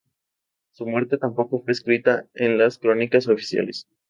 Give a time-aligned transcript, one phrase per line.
[0.71, 3.87] Su muerte tampoco fue escrita en las crónicas oficiales.